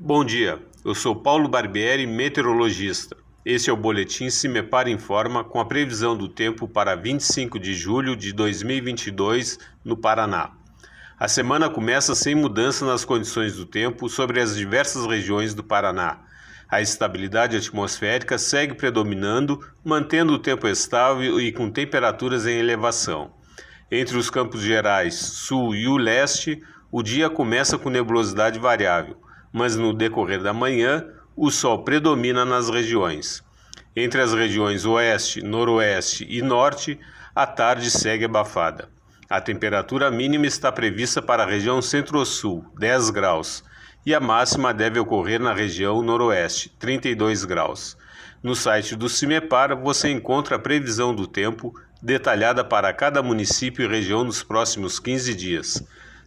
[0.00, 3.16] Bom dia, eu sou Paulo Barbieri, meteorologista.
[3.44, 8.14] Este é o boletim Cimepar Informa com a previsão do tempo para 25 de julho
[8.14, 10.52] de 2022 no Paraná.
[11.18, 16.20] A semana começa sem mudança nas condições do tempo sobre as diversas regiões do Paraná.
[16.70, 23.32] A estabilidade atmosférica segue predominando, mantendo o tempo estável e com temperaturas em elevação.
[23.90, 29.17] Entre os campos gerais, sul e o leste, o dia começa com nebulosidade variável
[29.52, 33.42] mas no decorrer da manhã o sol predomina nas regiões.
[33.94, 36.98] Entre as regiões oeste, noroeste e norte,
[37.34, 38.88] a tarde segue abafada.
[39.30, 43.62] A temperatura mínima está prevista para a região centro-sul, 10 graus,
[44.04, 47.96] e a máxima deve ocorrer na região noroeste, 32 graus.
[48.42, 53.88] No site do CIMEPAR você encontra a previsão do tempo detalhada para cada município e
[53.88, 55.84] região nos próximos 15 dias